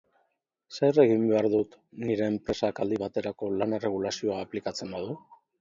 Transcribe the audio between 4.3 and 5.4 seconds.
aplikatzen badu?